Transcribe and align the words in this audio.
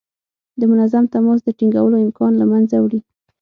د 0.59 0.61
منظم 0.71 1.05
تماس 1.13 1.39
د 1.43 1.49
ټینګولو 1.57 1.97
امکان 2.05 2.31
له 2.41 2.45
منځه 2.51 2.75
وړي. 2.79 2.99